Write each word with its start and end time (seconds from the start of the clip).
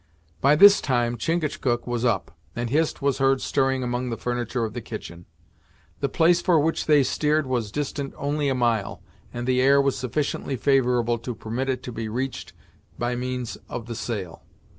By 0.41 0.55
this 0.55 0.81
time, 0.81 1.15
Chingachgook 1.15 1.85
was 1.85 2.03
up, 2.03 2.35
and 2.55 2.71
Hist 2.71 3.03
was 3.03 3.19
heard 3.19 3.39
stirring 3.39 3.83
among 3.83 4.09
the 4.09 4.17
furniture 4.17 4.65
of 4.65 4.73
the 4.73 4.81
kitchen. 4.81 5.27
The 5.99 6.09
place 6.09 6.41
for 6.41 6.59
which 6.59 6.87
they 6.87 7.03
steered 7.03 7.45
was 7.45 7.71
distant 7.71 8.15
only 8.17 8.49
a 8.49 8.55
mile, 8.55 9.03
and 9.31 9.45
the 9.45 9.61
air 9.61 9.79
was 9.79 9.95
sufficiently 9.95 10.55
favorable 10.55 11.19
to 11.19 11.35
permit 11.35 11.69
it 11.69 11.83
to 11.83 11.91
be 11.91 12.09
reached 12.09 12.53
by 12.97 13.15
means 13.15 13.59
of 13.69 13.85
the 13.85 13.93
sail. 13.95 14.41